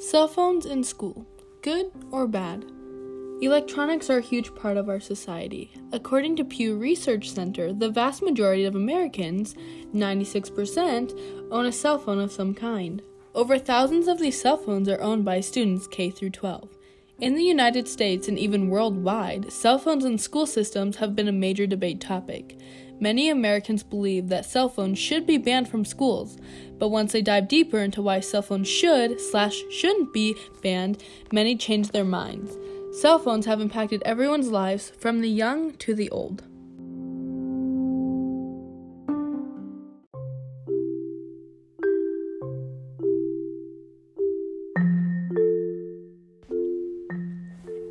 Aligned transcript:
Cell 0.00 0.28
phones 0.28 0.64
in 0.64 0.84
school, 0.84 1.26
good 1.60 1.90
or 2.12 2.28
bad? 2.28 2.64
Electronics 3.42 4.08
are 4.08 4.18
a 4.18 4.22
huge 4.22 4.54
part 4.54 4.76
of 4.76 4.88
our 4.88 5.00
society. 5.00 5.72
According 5.92 6.36
to 6.36 6.44
Pew 6.44 6.76
Research 6.76 7.28
Center, 7.28 7.72
the 7.72 7.90
vast 7.90 8.22
majority 8.22 8.64
of 8.64 8.76
Americans, 8.76 9.56
96%, 9.92 11.48
own 11.50 11.66
a 11.66 11.72
cell 11.72 11.98
phone 11.98 12.20
of 12.20 12.30
some 12.30 12.54
kind. 12.54 13.02
Over 13.34 13.58
thousands 13.58 14.06
of 14.06 14.20
these 14.20 14.40
cell 14.40 14.56
phones 14.56 14.88
are 14.88 15.00
owned 15.00 15.24
by 15.24 15.40
students 15.40 15.88
K 15.88 16.10
through 16.10 16.30
12. 16.30 16.78
In 17.20 17.34
the 17.34 17.42
United 17.42 17.88
States 17.88 18.28
and 18.28 18.38
even 18.38 18.68
worldwide, 18.68 19.52
cell 19.52 19.80
phones 19.80 20.04
in 20.04 20.16
school 20.16 20.46
systems 20.46 20.98
have 20.98 21.16
been 21.16 21.26
a 21.26 21.32
major 21.32 21.66
debate 21.66 22.00
topic. 22.00 22.56
Many 23.00 23.30
Americans 23.30 23.84
believe 23.84 24.28
that 24.28 24.44
cell 24.44 24.68
phones 24.68 24.98
should 24.98 25.26
be 25.26 25.38
banned 25.38 25.68
from 25.68 25.84
schools, 25.84 26.36
but 26.78 26.88
once 26.88 27.12
they 27.12 27.22
dive 27.22 27.46
deeper 27.46 27.78
into 27.78 28.02
why 28.02 28.20
cell 28.20 28.42
phones 28.42 28.68
should 28.68 29.20
slash 29.20 29.62
shouldn't 29.70 30.12
be 30.12 30.34
banned, 30.62 31.02
many 31.32 31.56
change 31.56 31.90
their 31.90 32.04
minds. 32.04 32.56
Cell 32.92 33.18
phones 33.18 33.46
have 33.46 33.60
impacted 33.60 34.02
everyone's 34.04 34.48
lives, 34.48 34.92
from 34.98 35.20
the 35.20 35.28
young 35.28 35.72
to 35.74 35.94
the 35.94 36.10
old. 36.10 36.42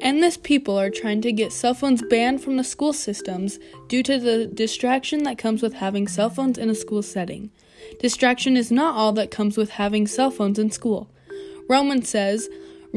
Endless 0.08 0.38
people 0.38 0.80
are 0.80 0.90
trying 0.90 1.20
to 1.24 1.34
get 1.34 1.52
cell 1.52 1.74
phones 1.74 2.02
banned 2.02 2.42
from 2.42 2.56
the 2.56 2.64
school 2.64 2.94
systems 2.94 3.60
due 3.90 4.02
to 4.04 4.18
the 4.18 4.48
distraction 4.48 5.24
that 5.24 5.38
comes 5.38 5.62
with 5.62 5.74
having 5.74 6.08
cell 6.08 6.30
phones 6.30 6.58
in 6.58 6.70
a 6.70 6.76
school 6.76 7.04
setting. 7.04 7.52
Distraction 8.00 8.56
is 8.56 8.72
not 8.72 8.96
all 8.96 9.12
that 9.12 9.32
comes 9.32 9.58
with 9.58 9.72
having 9.72 10.08
cell 10.08 10.32
phones 10.32 10.58
in 10.58 10.72
school. 10.72 11.10
Roman 11.68 12.04
says, 12.04 12.48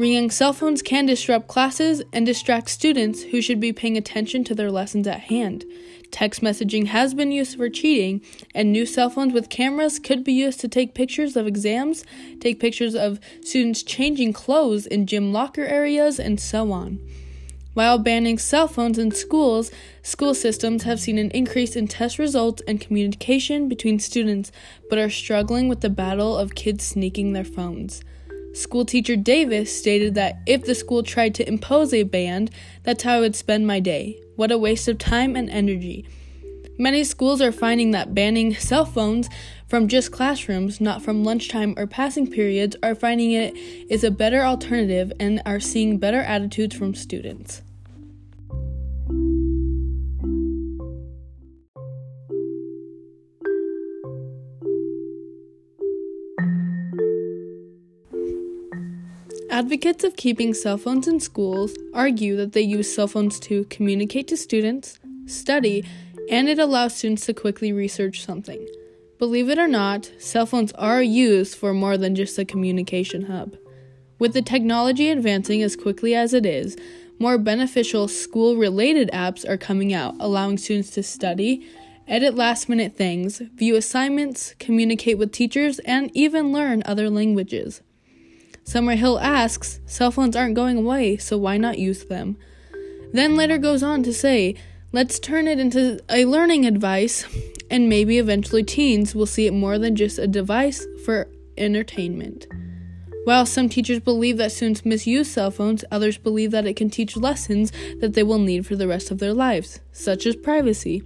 Ringing 0.01 0.31
cell 0.31 0.51
phones 0.51 0.81
can 0.81 1.05
disrupt 1.05 1.47
classes 1.47 2.01
and 2.11 2.25
distract 2.25 2.69
students 2.69 3.21
who 3.21 3.39
should 3.39 3.59
be 3.59 3.71
paying 3.71 3.97
attention 3.97 4.43
to 4.45 4.55
their 4.55 4.71
lessons 4.71 5.05
at 5.05 5.19
hand. 5.19 5.63
Text 6.09 6.41
messaging 6.41 6.87
has 6.87 7.13
been 7.13 7.31
used 7.31 7.55
for 7.55 7.69
cheating, 7.69 8.19
and 8.55 8.71
new 8.71 8.87
cell 8.87 9.11
phones 9.11 9.31
with 9.31 9.51
cameras 9.51 9.99
could 9.99 10.23
be 10.23 10.33
used 10.33 10.59
to 10.61 10.67
take 10.67 10.95
pictures 10.95 11.35
of 11.35 11.45
exams, 11.45 12.03
take 12.39 12.59
pictures 12.59 12.95
of 12.95 13.19
students 13.41 13.83
changing 13.83 14.33
clothes 14.33 14.87
in 14.87 15.05
gym 15.05 15.31
locker 15.31 15.65
areas, 15.65 16.19
and 16.19 16.39
so 16.39 16.71
on. 16.71 16.97
While 17.75 17.99
banning 17.99 18.39
cell 18.39 18.67
phones 18.67 18.97
in 18.97 19.11
schools, 19.11 19.69
school 20.01 20.33
systems 20.33 20.81
have 20.81 20.99
seen 20.99 21.19
an 21.19 21.29
increase 21.29 21.75
in 21.75 21.87
test 21.87 22.17
results 22.17 22.63
and 22.67 22.81
communication 22.81 23.69
between 23.69 23.99
students, 23.99 24.51
but 24.89 24.97
are 24.97 25.11
struggling 25.11 25.69
with 25.69 25.81
the 25.81 25.91
battle 25.91 26.35
of 26.35 26.55
kids 26.55 26.83
sneaking 26.83 27.33
their 27.33 27.45
phones. 27.45 28.01
School 28.53 28.83
teacher 28.83 29.15
Davis 29.15 29.75
stated 29.75 30.13
that 30.15 30.39
if 30.45 30.65
the 30.65 30.75
school 30.75 31.03
tried 31.03 31.33
to 31.35 31.47
impose 31.47 31.93
a 31.93 32.03
ban, 32.03 32.49
that's 32.83 33.03
how 33.03 33.17
I 33.17 33.19
would 33.21 33.35
spend 33.35 33.65
my 33.65 33.79
day. 33.79 34.19
What 34.35 34.51
a 34.51 34.57
waste 34.57 34.87
of 34.89 34.97
time 34.97 35.35
and 35.37 35.49
energy. 35.49 36.05
Many 36.77 37.03
schools 37.03 37.41
are 37.41 37.51
finding 37.51 37.91
that 37.91 38.13
banning 38.13 38.53
cell 38.55 38.85
phones 38.85 39.29
from 39.67 39.87
just 39.87 40.11
classrooms, 40.11 40.81
not 40.81 41.01
from 41.01 41.23
lunchtime 41.23 41.75
or 41.77 41.87
passing 41.87 42.29
periods, 42.29 42.75
are 42.83 42.95
finding 42.95 43.31
it 43.31 43.55
is 43.55 44.03
a 44.03 44.11
better 44.11 44.41
alternative 44.41 45.13
and 45.19 45.41
are 45.45 45.59
seeing 45.59 45.97
better 45.97 46.19
attitudes 46.19 46.75
from 46.75 46.93
students. 46.93 47.61
Advocates 59.51 60.05
of 60.05 60.15
keeping 60.15 60.53
cell 60.53 60.77
phones 60.77 61.09
in 61.09 61.19
schools 61.19 61.75
argue 61.93 62.37
that 62.37 62.53
they 62.53 62.61
use 62.61 62.95
cell 62.95 63.05
phones 63.05 63.37
to 63.37 63.65
communicate 63.65 64.25
to 64.29 64.37
students, 64.37 64.97
study, 65.25 65.83
and 66.29 66.47
it 66.47 66.57
allows 66.57 66.95
students 66.95 67.25
to 67.25 67.33
quickly 67.33 67.73
research 67.73 68.23
something. 68.23 68.65
Believe 69.19 69.49
it 69.49 69.59
or 69.59 69.67
not, 69.67 70.09
cell 70.17 70.45
phones 70.45 70.71
are 70.73 71.03
used 71.03 71.57
for 71.57 71.73
more 71.73 71.97
than 71.97 72.15
just 72.15 72.39
a 72.39 72.45
communication 72.45 73.23
hub. 73.23 73.57
With 74.19 74.31
the 74.31 74.41
technology 74.41 75.09
advancing 75.09 75.61
as 75.61 75.75
quickly 75.75 76.15
as 76.15 76.33
it 76.33 76.45
is, 76.45 76.77
more 77.19 77.37
beneficial 77.37 78.07
school 78.07 78.55
related 78.55 79.11
apps 79.11 79.45
are 79.47 79.57
coming 79.57 79.93
out, 79.93 80.15
allowing 80.21 80.57
students 80.59 80.91
to 80.91 81.03
study, 81.03 81.67
edit 82.07 82.35
last 82.35 82.69
minute 82.69 82.95
things, 82.95 83.39
view 83.55 83.75
assignments, 83.75 84.55
communicate 84.59 85.17
with 85.17 85.33
teachers, 85.33 85.79
and 85.79 86.09
even 86.13 86.53
learn 86.53 86.83
other 86.85 87.09
languages. 87.09 87.81
Summer 88.63 88.95
Hill 88.95 89.19
asks, 89.19 89.79
cell 89.85 90.11
phones 90.11 90.35
aren't 90.35 90.55
going 90.55 90.77
away, 90.77 91.17
so 91.17 91.37
why 91.37 91.57
not 91.57 91.79
use 91.79 92.05
them? 92.05 92.37
Then 93.11 93.35
later 93.35 93.57
goes 93.57 93.83
on 93.83 94.03
to 94.03 94.13
say, 94.13 94.55
let's 94.91 95.19
turn 95.19 95.47
it 95.47 95.59
into 95.59 95.99
a 96.09 96.25
learning 96.25 96.65
advice, 96.65 97.25
and 97.69 97.89
maybe 97.89 98.17
eventually 98.17 98.63
teens 98.63 99.15
will 99.15 99.25
see 99.25 99.47
it 99.47 99.53
more 99.53 99.77
than 99.77 99.95
just 99.95 100.19
a 100.19 100.27
device 100.27 100.85
for 101.05 101.27
entertainment. 101.57 102.47
While 103.23 103.45
some 103.45 103.69
teachers 103.69 103.99
believe 103.99 104.37
that 104.37 104.51
students 104.51 104.83
misuse 104.83 105.29
cell 105.29 105.51
phones, 105.51 105.85
others 105.91 106.17
believe 106.17 106.51
that 106.51 106.65
it 106.65 106.75
can 106.75 106.89
teach 106.89 107.15
lessons 107.15 107.71
that 107.99 108.13
they 108.13 108.23
will 108.23 108.39
need 108.39 108.65
for 108.65 108.75
the 108.75 108.87
rest 108.87 109.11
of 109.11 109.19
their 109.19 109.33
lives, 109.33 109.79
such 109.91 110.25
as 110.25 110.35
privacy. 110.35 111.03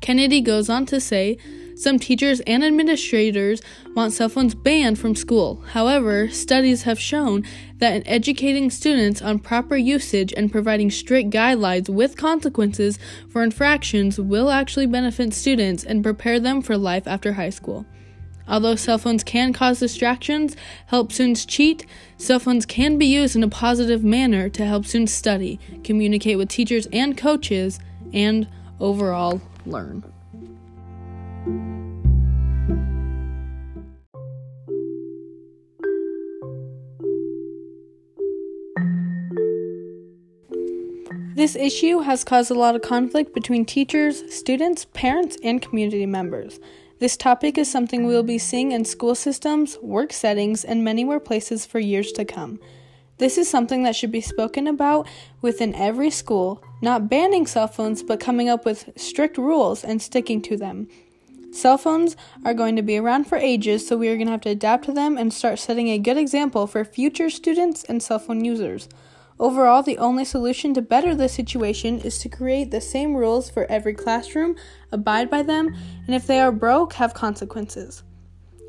Kennedy 0.00 0.40
goes 0.40 0.70
on 0.70 0.86
to 0.86 1.00
say, 1.00 1.36
some 1.78 2.00
teachers 2.00 2.40
and 2.40 2.64
administrators 2.64 3.62
want 3.94 4.12
cell 4.12 4.28
phones 4.28 4.54
banned 4.54 4.98
from 4.98 5.14
school. 5.14 5.62
However, 5.72 6.28
studies 6.28 6.82
have 6.82 6.98
shown 6.98 7.44
that 7.76 7.94
in 7.94 8.06
educating 8.08 8.68
students 8.68 9.22
on 9.22 9.38
proper 9.38 9.76
usage 9.76 10.34
and 10.36 10.50
providing 10.50 10.90
strict 10.90 11.30
guidelines 11.30 11.88
with 11.88 12.16
consequences 12.16 12.98
for 13.28 13.44
infractions 13.44 14.18
will 14.18 14.50
actually 14.50 14.86
benefit 14.86 15.32
students 15.32 15.84
and 15.84 16.02
prepare 16.02 16.40
them 16.40 16.62
for 16.62 16.76
life 16.76 17.06
after 17.06 17.34
high 17.34 17.50
school. 17.50 17.86
Although 18.48 18.74
cell 18.76 18.98
phones 18.98 19.22
can 19.22 19.52
cause 19.52 19.78
distractions, 19.78 20.56
help 20.86 21.12
students 21.12 21.44
cheat, 21.44 21.86
cell 22.16 22.40
phones 22.40 22.66
can 22.66 22.98
be 22.98 23.06
used 23.06 23.36
in 23.36 23.44
a 23.44 23.48
positive 23.48 24.02
manner 24.02 24.48
to 24.48 24.64
help 24.64 24.84
students 24.84 25.12
study, 25.12 25.60
communicate 25.84 26.38
with 26.38 26.48
teachers 26.48 26.88
and 26.92 27.16
coaches, 27.16 27.78
and 28.12 28.48
overall 28.80 29.40
learn. 29.64 30.02
This 41.38 41.54
issue 41.54 42.00
has 42.00 42.24
caused 42.24 42.50
a 42.50 42.54
lot 42.54 42.74
of 42.74 42.82
conflict 42.82 43.32
between 43.32 43.64
teachers, 43.64 44.24
students, 44.34 44.86
parents, 44.86 45.36
and 45.44 45.62
community 45.62 46.04
members. 46.04 46.58
This 46.98 47.16
topic 47.16 47.56
is 47.56 47.70
something 47.70 48.04
we 48.04 48.12
will 48.12 48.24
be 48.24 48.38
seeing 48.38 48.72
in 48.72 48.84
school 48.84 49.14
systems, 49.14 49.78
work 49.80 50.12
settings, 50.12 50.64
and 50.64 50.82
many 50.82 51.04
more 51.04 51.20
places 51.20 51.64
for 51.64 51.78
years 51.78 52.10
to 52.10 52.24
come. 52.24 52.58
This 53.18 53.38
is 53.38 53.48
something 53.48 53.84
that 53.84 53.94
should 53.94 54.10
be 54.10 54.20
spoken 54.20 54.66
about 54.66 55.06
within 55.40 55.76
every 55.76 56.10
school, 56.10 56.60
not 56.82 57.08
banning 57.08 57.46
cell 57.46 57.68
phones, 57.68 58.02
but 58.02 58.18
coming 58.18 58.48
up 58.48 58.64
with 58.64 58.90
strict 58.96 59.38
rules 59.38 59.84
and 59.84 60.02
sticking 60.02 60.42
to 60.42 60.56
them. 60.56 60.88
Cell 61.52 61.78
phones 61.78 62.16
are 62.44 62.52
going 62.52 62.74
to 62.74 62.82
be 62.82 62.98
around 62.98 63.28
for 63.28 63.38
ages, 63.38 63.86
so 63.86 63.96
we 63.96 64.08
are 64.08 64.16
going 64.16 64.26
to 64.26 64.32
have 64.32 64.40
to 64.40 64.50
adapt 64.50 64.86
to 64.86 64.92
them 64.92 65.16
and 65.16 65.32
start 65.32 65.60
setting 65.60 65.88
a 65.88 66.00
good 66.00 66.16
example 66.16 66.66
for 66.66 66.84
future 66.84 67.30
students 67.30 67.84
and 67.84 68.02
cell 68.02 68.18
phone 68.18 68.44
users. 68.44 68.88
Overall, 69.40 69.84
the 69.84 69.98
only 69.98 70.24
solution 70.24 70.74
to 70.74 70.82
better 70.82 71.14
the 71.14 71.28
situation 71.28 72.00
is 72.00 72.18
to 72.18 72.28
create 72.28 72.70
the 72.70 72.80
same 72.80 73.14
rules 73.14 73.48
for 73.48 73.70
every 73.70 73.94
classroom, 73.94 74.56
abide 74.90 75.30
by 75.30 75.42
them, 75.42 75.76
and 76.06 76.14
if 76.14 76.26
they 76.26 76.40
are 76.40 76.50
broke, 76.50 76.94
have 76.94 77.14
consequences. 77.14 78.02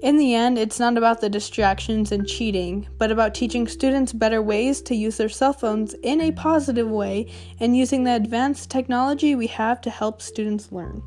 In 0.01 0.17
the 0.17 0.33
end, 0.33 0.57
it's 0.57 0.79
not 0.79 0.95
about 0.95 1.21
the 1.21 1.29
distractions 1.29 2.11
and 2.11 2.25
cheating, 2.25 2.87
but 2.97 3.11
about 3.11 3.33
teaching 3.33 3.67
students 3.67 4.13
better 4.13 4.41
ways 4.41 4.81
to 4.83 4.95
use 4.95 5.17
their 5.17 5.27
cell 5.27 5.53
phones 5.53 5.93
in 5.95 6.21
a 6.21 6.31
positive 6.31 6.89
way 6.89 7.29
and 7.59 7.75
using 7.75 8.03
the 8.03 8.15
advanced 8.15 8.69
technology 8.69 9.35
we 9.35 9.47
have 9.47 9.81
to 9.81 9.89
help 9.89 10.21
students 10.21 10.71
learn. 10.71 11.01